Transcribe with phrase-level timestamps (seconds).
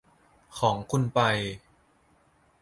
[0.57, 1.19] ของคุณไป